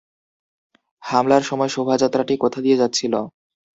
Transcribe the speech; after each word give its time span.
হামলার 1.03 1.43
সময় 1.43 1.71
শোভাযাত্রাটি 1.75 2.33
কোথা 2.43 2.59
দিয়ে 2.65 2.79
যাচ্ছিল? 2.81 3.13